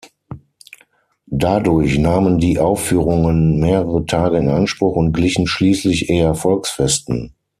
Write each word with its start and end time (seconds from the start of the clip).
Dadurch 1.27 1.99
nahmen 1.99 2.39
die 2.39 2.57
Aufführungen 2.57 3.59
mehrere 3.59 4.03
Tage 4.07 4.37
in 4.39 4.49
Anspruch 4.49 4.95
und 4.95 5.13
glichen 5.13 5.45
schließlich 5.45 6.09
eher 6.09 6.33
Volksfesten. 6.33 7.35